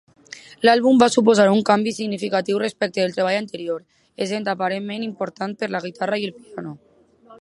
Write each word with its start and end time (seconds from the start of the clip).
L'àlbum 0.67 1.01
va 1.01 1.09
suposar 1.15 1.43
un 1.57 1.61
canvi 1.67 1.93
significatiu 1.97 2.61
respecte 2.63 3.03
del 3.05 3.13
treball 3.17 3.37
anterior, 3.41 3.85
essent 4.27 4.49
aparentment 4.55 5.07
importat 5.09 5.55
per 5.61 5.71
la 5.77 5.83
guitarra 5.85 6.21
-i 6.23 6.27
el 6.31 6.35
piano. 6.41 6.75